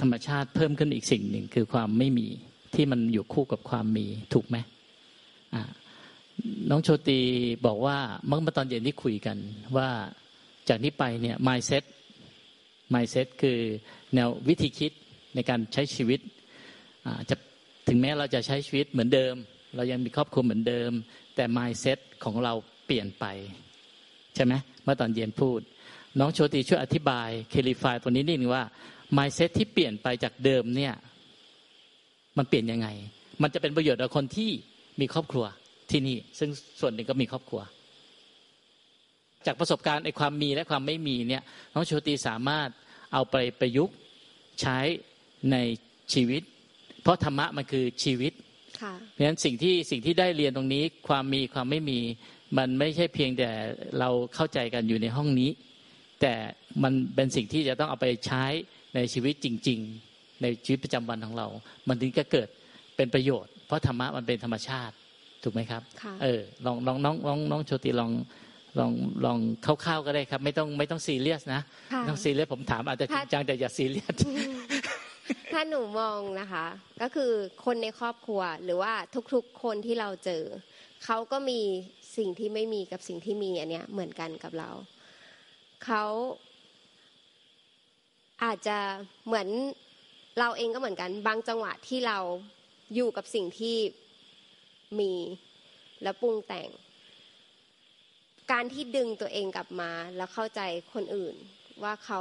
[0.00, 2.28] ธรรมชาติเพิ่มขึ้นอีกสิ่งหนึ่งคือความไม่มี
[2.74, 4.56] ที่มันอยู่คู่กับความมีถูกไหม
[6.70, 7.20] น้องโชติ
[7.66, 9.36] บอกว่าเมื่อตอนเย็นที่คุยกัน
[9.76, 9.88] ว่า
[10.68, 11.84] จากนี้ไปเนี่ย mindset
[12.94, 13.58] mindset คือ
[14.14, 14.92] แนววิธีคิด
[15.34, 16.20] ในการใช้ชีวิต
[17.30, 17.36] จะ
[17.88, 19.36] ถึงแม้เราจะใช้ชีวิตเหมือนเดิม
[19.74, 20.92] เรายังมีครอบครัวเหมือนเดิม
[21.36, 22.52] แต่ mindset ของเรา
[22.86, 23.24] เปลี่ยนไป
[24.34, 25.60] ใช่ไหมเมื่อตอนเย็นพูด
[26.18, 28.64] น้องโชติช่วยอธิบายเคลิฟายตัวนี้นิดนึงว่า
[29.16, 30.94] mindset ที่เปลี่ยนไปจากเดิมเนี่ย
[32.38, 32.88] มันเปลี่ยนยังไง
[33.42, 34.50] มันจะเป็นประโยชน์ต่อคนที่
[35.00, 35.44] มีครอบครัว
[35.90, 36.50] ที่นี่ ซึ่ง
[36.80, 37.62] ส่วนหนึ่งก็มีครอบครัว
[39.46, 41.42] จากประสบการณ์ไอ้ความมีและความไม่มีเนี่ย
[41.74, 42.68] น้องโชติสามารถ
[43.12, 43.96] เอาไปประยุกต์
[44.60, 44.78] ใช้
[45.52, 45.56] ใน
[46.12, 46.42] ชีวิต
[47.02, 48.32] เพราะธรรมะมันคือชีวิต
[49.12, 52.00] เพราะฉะนั้นสิ่งที่สิ่งที่ได้เรียนตรงนี้ ความมีความไม่มี
[52.58, 53.50] มันไม่ใช่เพียงแต่
[54.00, 55.50] เราเข้าใจกันอยู่ในห้องนี้
[56.20, 56.34] แต่
[56.82, 58.44] มันเป็นสิ่งที่จะต้องเอาไปใช้
[58.94, 61.46] ในชีวิตจริง ๆ ในชีวิตประจำวันของเรา
[61.88, 62.48] มันถึงจะเกิด
[62.96, 64.94] เป็นประโยชน์ เพราะธรรมะมันเป็นธรรมชาติ
[65.42, 68.12] ถูกไหมครับค่ะเออลองลองน้องน้องน้องโชติลอง
[68.78, 68.92] ลอง
[69.24, 71.60] ลองคร่าวๆก็ได้ครับ ไม่ต้องไม่ต้องซีเรียสนะ
[71.92, 74.14] ค่ะไม่ต้องซีเรียสผมถามอาจจะจริงจังแต่อย่าซีเรียส
[75.52, 76.66] ถ้าหนูมองนะคะ
[77.02, 77.32] ก็คือ
[77.64, 78.92] คนในครอบครัวหรือว่า
[79.34, 80.42] ทุกๆคนที่เราเจอ
[81.04, 81.60] เขาก็มี
[82.16, 84.70] สิ่งที่ไม่มีกับสิ่งที่มีอันเนี้ยเหมือนกันกับเรา
[85.84, 86.04] เขา
[88.44, 88.78] อาจจะ
[89.26, 89.48] เหมือน
[90.38, 92.18] เราเองก็เหมือนกัน บางจังหวะที่เรา
[92.94, 93.76] อยู่กับสิ่งที่
[95.00, 95.12] มี
[96.02, 96.68] แล้วปรุงแต่ง
[98.52, 100.60] การที่ดึงตัวเองกลับมาแล้วเข้าใจ
[100.92, 101.34] คนอื่น
[101.82, 102.20] ว่าเขา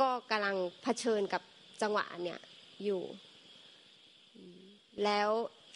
[0.00, 1.42] ก็กำลังเผชิญกับ
[1.82, 2.40] จังหวะเนี่ย
[2.84, 3.02] อยู่
[5.04, 5.28] แล้ว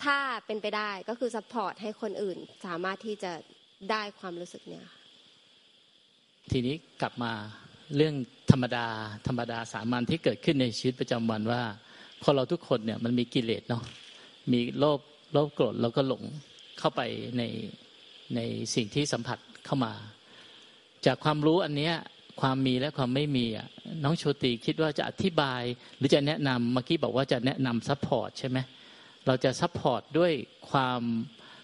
[0.04, 3.32] ถ้าเป็นไปได้ก็คือ support ให้คนอื่นสามารถที่จะ
[3.90, 4.84] ได้ความรู้สึกเนี่ย
[6.50, 7.32] ทีนี้กลับมา
[7.96, 8.14] เรื่อง
[8.50, 8.86] ธรรมดา
[9.26, 11.62] ธรรมดาสามัญที่เกิดขึ้นในชีวิตประจำวันว่า
[12.24, 13.82] คนเราทุกคนเนี่ยมันมีกิเลสเนาะ
[14.52, 15.00] มีโลภ
[15.32, 16.22] โลภโกรธแล้วก็หลง
[16.78, 17.00] เข้าไป
[17.38, 17.42] ใน
[18.34, 18.40] ใน
[18.74, 19.92] สิ่งที่สัมผัสเข้ามา
[21.06, 21.94] จากความรู้อันเนี้ย
[22.40, 23.66] ความมีและความไม่มีอะ
[24.04, 25.62] น้องโชติคิดว่าจะอธิบาย
[25.96, 28.58] หรือจะแนะนำเมื่อกี้บอกว่าจะแนะนำ support ใช่ไหม
[29.26, 30.32] เราจะ support ด้วย
[30.70, 31.00] ความ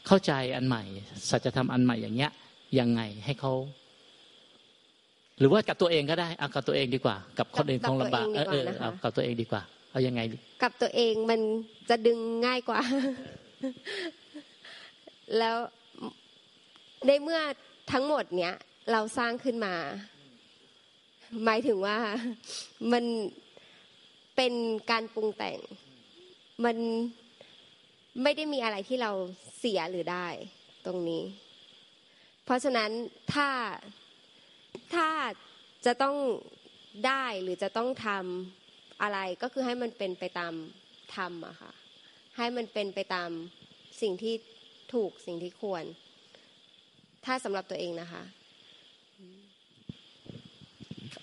[0.07, 0.83] เข้าใจอันใหม่
[1.31, 2.31] สัจธรรมอันใหม่อย่างเงี้ย
[2.79, 3.53] ยังไงให้เขา
[5.39, 10.21] หรือว่ากับตัวเองก็ได้เอากับตัวเองดีกว่า กับคนอื่นคงลำบากเออเออเอากับตัวเองดีกว่า เอายังไง
[10.63, 11.41] กับตัวเองมัน
[11.91, 12.81] จะดึงง่ายกว่า
[15.39, 15.57] แล้ว
[17.07, 17.41] ในเมื่อ
[17.93, 18.55] ทั้งหมดเนี้ย
[18.93, 19.75] เราสร้างขึ้นมา
[21.45, 21.99] หมายถึงว่า
[22.93, 23.05] มัน
[24.37, 24.53] เป็น
[24.91, 25.59] การปรุงแต่ง
[26.65, 26.77] มัน
[28.23, 29.13] ไม่ได้มีอะไรที่เรา
[29.59, 30.27] เสียหรือได้
[30.87, 31.23] ตรงนี้
[32.45, 32.91] เพราะฉะนั้น
[33.35, 33.49] ถ้า
[34.95, 35.09] ถ้า
[35.87, 36.17] จะต้อง
[37.07, 40.55] ได้หรือจะต้องทำอะไรก็คือให้มันเป็นไปตาม
[41.15, 41.73] ธรรมอะค่ะ
[42.37, 43.31] ให้มันเป็นไปตาม
[44.03, 44.35] สิ่งที่
[44.95, 45.85] ถูกสิ่งที่ควร
[47.25, 48.23] ถ้าสำหรับตัวเองนะคะ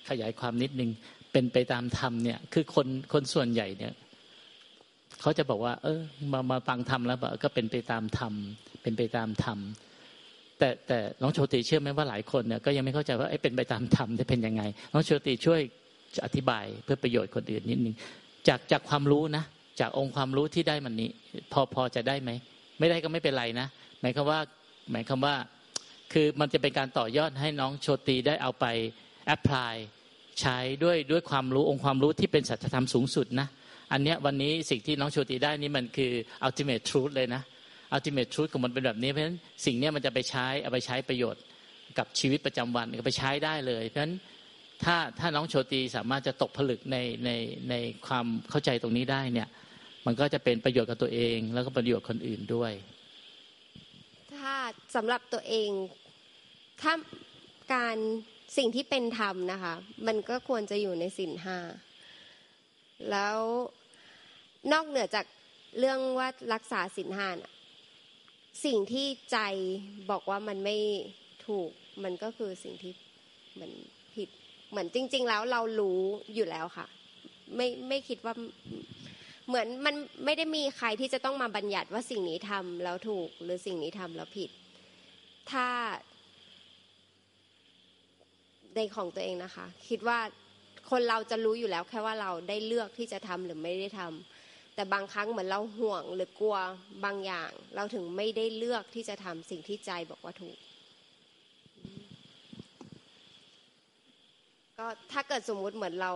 [0.10, 0.90] ขยายความนิดนึง
[1.32, 3.94] เป็นไปตามธรรมเนี่ย คือคนคนส่วนใหญ่เนี่ย
[5.22, 8.34] เขาจะบอกว่า เออ มามาฟังธรรมแล้วกก็เป็นไปตามธรรม
[8.82, 9.60] เป็นไปตามธรรม
[10.60, 15.62] แต่แต่น้องโชติเชื่อไหมว่าหลายคนเนี่ยก็ยังไม่เข้าใจว่าเป็นไปตามธรรมจะเป็นยังไงน้องโชติช่วย
[16.26, 17.96] อธิบายเพื่อประโยชน์คนอื่นนิดนึง
[18.48, 19.44] จากจากความรู้นะ
[19.80, 21.10] จากองค์ความรู้ที่ได้มันนี้
[21.54, 22.30] พอพอจะได้ไหม
[22.80, 23.68] ไม่ได้ก็ไม่เป็นไรนะ
[24.02, 24.40] หมายความว่า
[24.92, 25.36] หมายความว่า
[26.14, 28.66] คือมันจะเป็นการต่อยอดให้น้องโชติได้เอาไป
[29.26, 29.74] แอพพลาย
[30.42, 33.48] ใช้ด้วยด้วยความรู้องค์ความรู้ที่เป็นสัจธรรมสูงสุดนะ
[33.92, 36.12] อันเนี้ยวันนี้สิ่งที่น้องโชติได้นี่มันคือ
[36.48, 37.42] ultimate truth เลยนะ
[37.96, 41.44] ultimate truth ของมันเป็นแบบนี้ เพราะฉะนั้นสิ่งเนี้ยมันจะไปใช้เอาไปใช้ประโยชน์
[41.98, 44.14] กับชีวิตประจำวันก็ไปใช้ได้เลย เพราะฉะนั้น
[44.84, 47.32] ถ้าถ้าน้องโชติสามารถจะตกผลึกในใน
[47.70, 47.76] ใน
[48.08, 49.48] ความเข้าใจตรงนี้ได้เนี่ย
[50.06, 52.72] มันก็จะเป็นประโยชน์กับตัวเอง แล้วก็ประโยชน์คนอื่นด้วย
[54.36, 54.56] ถ้า
[54.96, 55.70] สำหรับตัวเอง
[56.82, 56.94] ถ้า
[57.74, 57.98] การ
[58.56, 59.74] สิ่งที่เป็นธรรมนะคะ
[60.08, 61.58] มันก็ควรจะอยู่ในสินห้า
[63.12, 63.38] แล้ว
[64.72, 65.26] นอกเหนือจาก
[65.80, 67.28] เรื่องว่ารักษาสินห้า
[68.66, 69.38] สิ่งที่ใจ
[70.12, 70.78] บอกว่ามันไม่
[71.48, 71.70] ถูก
[72.04, 72.94] มันก็คือสิ่งที่
[73.60, 73.72] มัน
[74.16, 74.30] ผิด
[74.70, 76.02] เหมือนจริง ๆ แล้วเรารู้
[76.34, 76.88] อยู่แล้วค่ะ
[77.56, 78.34] ไม่ไม่คิดว่า
[79.48, 84.50] เหมือนมันไม่ได้มีใครที่จะต้องมาบัญญัติว่าสิ่งนี้ทำแล้วถูก หรือสิ่งนี้ทำแล้วผิด
[85.52, 85.68] ถ้า
[88.78, 90.20] ในของตัวเองนะคะ คิดว่า
[90.90, 96.58] คนเราจะรู้อยู่แล้วแค่ว่าเราได้เลือกที่จะทำหรือไม่ได้ทำแต่บางครั้งเหมือนเราห่วงหรือกลัว
[97.06, 100.58] บางอย่าง เราถึงไม่ได้เลือกที่จะทำสิ่งที่ใจบอกว่าถูก
[104.78, 106.12] ก็ถ้าเกิดสมมุติเหมือนเรา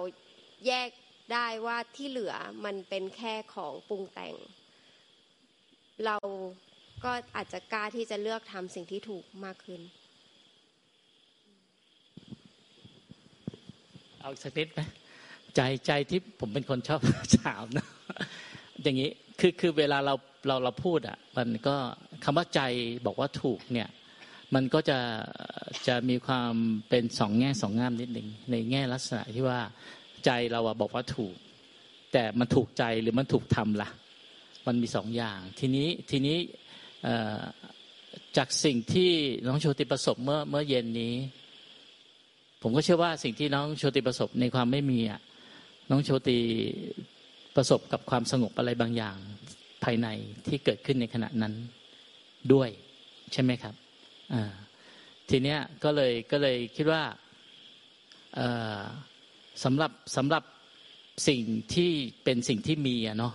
[0.68, 0.90] แยก
[1.34, 2.34] ได้ว่าที่เหลือ
[2.66, 4.36] มันเป็นแค่ของปรุงแต่ง
[6.06, 6.18] เรา
[7.04, 9.82] ก็อาจจะกล้าที่จะเลือกทำสิ่งที่ถูกมากขึ้น
[14.22, 14.80] เอาสักนิดไหม
[15.56, 17.00] ใจใจที่ผมเป็นคนชอบ
[17.46, 17.88] ถามนะ
[18.82, 20.14] อย่างนี้คือคือเวลาเรา
[20.48, 21.76] เราเราพูดอะ มันก็
[22.24, 22.62] คำว่าใจ
[23.06, 23.90] บอกว่าถูกเนี่ย
[24.56, 25.00] มันก็จะ
[25.88, 26.54] จะมีความ
[26.90, 29.60] เป็นสองแง่สองงามนิดหนึ่งในแง่ลักษณะที่ว่า
[30.26, 31.36] ใจเราอะบอกว่าถูก
[32.12, 33.90] แต่มันถูกใจหรือมันถูกทำละ่ะ
[34.68, 36.38] มันมีสองอย่าง ทีนี้ทีนี้
[38.38, 39.12] จากสิ่งที่
[39.46, 41.14] น้องโชติประสบเมื่อเมื่อเย็นนี้
[42.62, 45.22] ผมก็เชื่อว่าสิ่งที่น้องโชติประสบในความไม่มีอะ
[45.90, 46.40] น้องโชติ
[47.56, 49.18] ประสบกับความสงบอะไรบางอย่าง
[49.84, 50.08] ภายใน
[50.48, 51.54] ที่เกิดขึ้นในขณะนั้น
[52.54, 52.70] ด้วย
[53.34, 53.76] ใช่ไหมครับ
[55.30, 57.04] ทีเนี้ยก็เลยก็เลยคิดว่า
[59.64, 60.44] สำหรับสำหรับ
[61.28, 61.42] สิ่ง
[61.74, 61.92] ที่
[62.24, 63.34] เป็นสิ่งที่มีอะเนาะ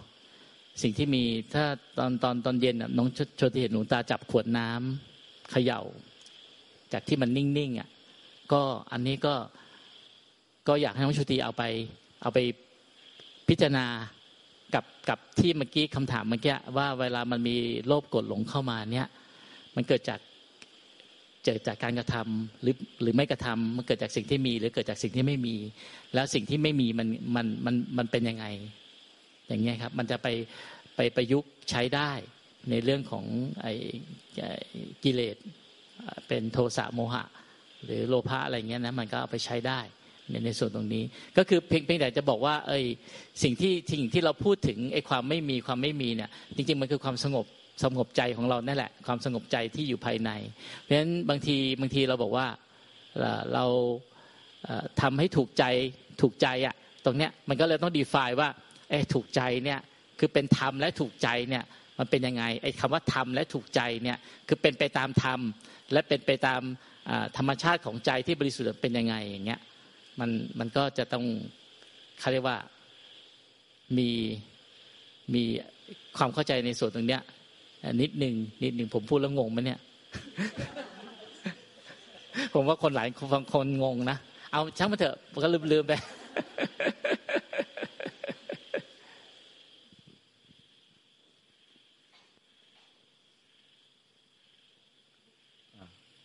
[0.82, 1.22] สิ่งที่มี
[1.54, 1.64] ถ้า
[1.98, 5.80] ตอนตอนตอนเย็นน้องโชติเห็นหลวงตาจับขวดน้ำเขย่า
[6.92, 7.88] จากที่มันนิ่งๆอะ
[8.52, 9.34] ก็อันนี้ก็
[10.68, 11.62] ก็อยากให้น้องชุติเอาไป
[12.22, 12.38] เอาไป
[13.48, 13.86] พิจารณา
[14.74, 17.56] กับกับที่เมื่อกี้คำถามเมื่อกี้ว่าเวลามันมี
[17.86, 19.08] โลภกดหลงเข้ามาเนี่ย
[19.74, 20.20] มันเกิดจาก
[21.44, 25.56] เกิดจากการกระทำหรือหรือไม่กระทำมันเกิดจากสิ่งที่มี หรือเกิดจากสิ่งที่ไม่มี
[26.14, 28.46] แล้วสิ่งที่ไม่มีมันมันมันมันเป็นยังไง
[29.48, 30.28] อย่างเงี้ยครับ มันจะไป
[30.96, 32.10] ไปประยุกต์ใช้ได้
[32.70, 33.24] ในเรื่องของ
[33.62, 33.74] ไอ้
[35.04, 35.36] กิเลส
[36.28, 37.24] เป็นโทสะโมหะ
[37.84, 39.80] หรือโลภะอะไรเงี้ยนะมันก็เอาไปใช้ได้
[40.30, 41.04] ในในส่วนตรงนี้
[41.36, 42.84] ก็คือเพียงเพียงแต่จะบอกว่าเอ้ย
[43.42, 47.46] สิ่งที่สิ่งที่เราพูดถึงไอ้ความไม่มีความไม่มีเนี่ยจริง ๆ มันคือความสงบ
[47.84, 50.30] สงบใจของเรานั่นแหละ ความสงบใจที่อยู่ภายใน
[50.82, 52.46] เพราะฉะนั้นบางทีบางทีเราบอกว่า
[53.54, 53.64] เรา
[55.00, 55.64] ทำให้ถูกใจ
[56.20, 58.48] ถูกใจอะตรงเนี้ยมันก็เลยต้องดีไฟว่า
[58.88, 59.80] ไอ้ถูกใจเนี่ย
[60.18, 61.64] คือเป็นธรรมและถูกใจเนี่ย
[61.98, 65.40] มันเป็นยังไงไอ้คำว่าธรรมและถูกใจเนี่ยคือเป็นไปตามธรรม
[65.92, 66.62] และเป็นไปตาม
[67.36, 69.60] ธรรมชาติของใจที่บริสุทธิ์เป็นยังไงอย่างเงี้ย
[70.20, 71.24] มันมันก็จะต้อง
[72.20, 72.58] เขาเรียกว่า
[73.98, 74.08] มี
[75.34, 75.42] มี
[76.16, 77.22] ความเข้าใจในส่วนตรงเนี้ย
[78.02, 79.80] นิดหนึ่งนิดหนึ่งผมพูดแล้วงงไหมเนี่ย
[82.54, 84.18] ผมว่าคนหลายคนคนงงนะ
[84.52, 85.92] เอาช่างมาเถอะก็ลืมลืมไป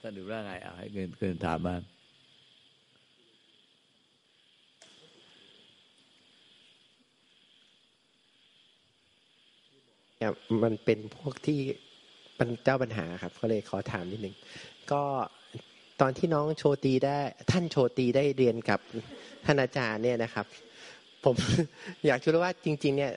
[0.02, 1.76] ท่านดู ว่าไงเอาให้เงินเกินถามมา
[10.64, 11.60] มันเป็นพวกที่
[12.36, 14.36] เป็นเจ้าปัญหาครับ ก็เลยขอถามนิดนึง
[14.92, 15.04] ก็
[16.02, 17.18] ตอนที่น้องโชตีได้
[17.52, 18.80] ท่านโชตีได้เรียนกับ
[19.46, 20.46] ท่านอาจารย์เนี่ยนะครับ
[21.26, 21.36] ผม
[22.08, 23.14] อยากจะรู้ว่าจริง ๆ เนี่ย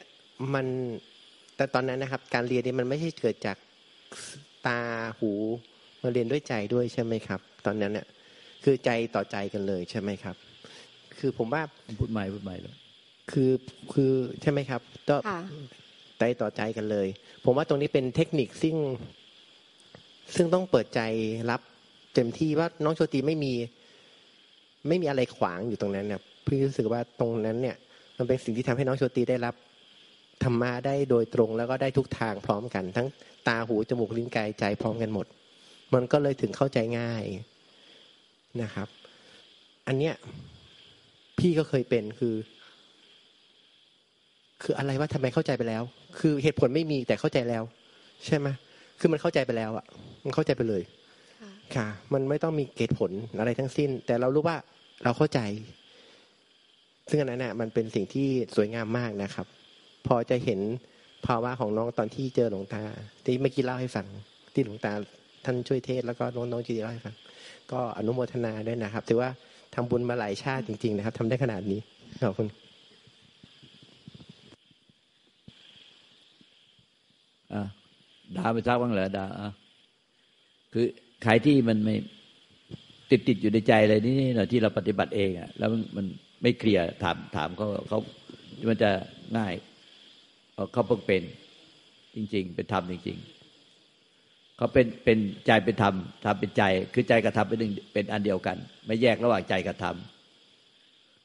[0.55, 0.67] มัน
[1.57, 3.57] แต่ตอนนั้นนะครับ การเรียนนี่มันไม่ใช่เกิดจาก
[4.67, 4.79] ตา
[5.19, 5.33] หู
[6.05, 8.07] มาเรียนด้วยใจด้วยใช่ไหมครับ ตอนนั้นเนี่ย
[8.65, 10.37] คือใจต่อใจกันเลยใช่ไหมครับ
[11.19, 11.63] คือผมว่า
[11.99, 12.75] พูดใหม่พูดใหม่เลย
[13.31, 13.51] คือ
[13.93, 14.13] คือ
[14.43, 15.17] ใช่ไหมครับก็
[16.19, 17.07] ใจต่อใจกันเลย
[17.45, 18.77] ผมว่าตรงนี้เป็นเทคนิคซึ่ง
[20.37, 21.01] ซึ่งต้องเปิดใจ
[21.51, 21.61] รับ
[22.15, 23.53] เต็มที่ว่าน้องโชติไม่มี
[24.89, 27.77] ไม่มีอะไรขวางอยู่ตรงนั้นเนี่ยพี่รู้สึกว่าตรงนั้นเนี่ย
[28.19, 29.55] มันเป็นสิ่งที่ทำให้น้องโชติได้รับ
[30.43, 33.07] ธรรมะได้โดยตรงแล้วก็ได้ทุกทางพร้อมกัน ทั้ง
[33.49, 35.27] ตาหูจมูกลิ้นกายใจพร้อมกันหมด
[35.95, 37.25] มันก็เลยถึงเข้าใจง่าย
[38.63, 38.89] นะครับ
[39.87, 40.15] อันเนี้ย
[41.39, 42.35] พี่ก็เคยเป็นคือ
[44.63, 45.83] คืออะไรว่าทำไมเข้าใจไปแล้ว
[46.19, 47.63] คือเหตุผลไม่มีแต่เข้าใจแล้ว
[48.27, 48.49] ใช่ไหม
[49.01, 49.87] คือมันเข้าใจไปแล้วอะ
[50.25, 50.83] มันเข้าใจไปเลย
[51.41, 54.57] ค่ะค่ะมันไม่ต้องมีเหตุผลอะไรทั้งสิ้น แต่เรารู้ว่า
[55.05, 55.41] เราเข้าใจ
[57.11, 59.47] ซึ่งอันนั้นน่ะมันเป็นสิ่งที่สวยงามมากนะครับ
[60.07, 60.61] พอจะเห็น
[61.27, 62.83] ภาวะของน้องตอนที่เจอหลวงตา
[63.25, 64.07] ที่เมื่อกี้เล่าให้ฟัง
[64.55, 64.93] ที่หลวงตา
[65.45, 67.15] ท่านช่วยเทศแล้วก็น้องจีเล่าให้ฟัง
[67.73, 69.31] ก็อนุโมทนาด้วยนะครับ ถือว่า
[69.75, 71.81] ทำบุญมาหลายชาติจริง ๆ นะครับทำได้ขนาดนี้
[72.23, 72.49] ขอบคุณ
[77.53, 77.63] อะ
[78.37, 79.49] ดาไปทักบ้างเหรอดาอะ
[80.73, 80.87] คือ
[81.23, 81.95] ใครที่มันไม่
[83.11, 86.07] ติดติดอยู่ในใจอะไรนี่นี่นะที่เราปฏิบัติเองอะแล้วมัน
[86.43, 87.99] ไม่เคลียร์ถามถามเขาเขา
[88.69, 88.91] มันจะ
[89.39, 89.55] ง่าย
[90.55, 91.23] เพราะเขาเพิ่งเป็น
[92.15, 93.44] จริง ๆ เป็นธรรมจริง ๆ
[94.57, 96.63] เขาเป็นเป็นใจเป็นธรรมธรรมเป็นใจ
[96.95, 99.97] คือใจกับธรรมเป็นหนึ่งเป็นอันเดียวกัน ไม่แยกระหว่างใจกับธรรม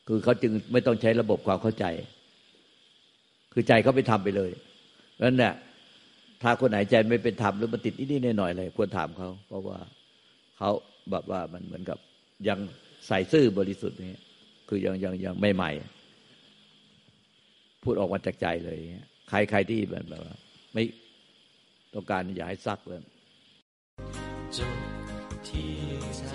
[0.07, 1.85] คือเขาจึงไม่ต้องใช้ระบบความเข้าใจ
[3.53, 4.51] คือใจเขาไปทำไปเลย
[5.21, 5.53] นั้นเนี่ย
[6.41, 9.77] ถ้าคนไหนใจไม่เป็นธรรมหรือมันติดนิดๆหน่อยๆเลยควรถามเขาเพราะว่า
[10.57, 10.69] เขา
[11.11, 11.97] แบบว่ามันเหมือนกับ
[12.47, 12.59] ยัง
[13.07, 14.21] ใส่ซื่อบริสุทธิ์นี่
[14.69, 15.71] คือยังยังยังไม่ใหม่
[17.83, 20.35] พูดออกมาจากใจเลยอย่างเงี้ยใครใครที่แบบแบบว่า
[20.73, 20.83] ไม่
[21.93, 23.01] ต้องการอย่าให้ซักเลย
[24.57, 24.79] จบ
[25.47, 25.77] ที่
[26.17, 26.33] ใจ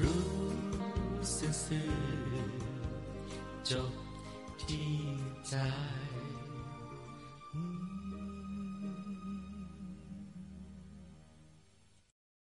[0.00, 0.24] รู้
[1.32, 1.92] ซื่อ
[3.70, 3.92] จบ
[4.60, 4.94] ที่
[5.48, 5.54] ใจ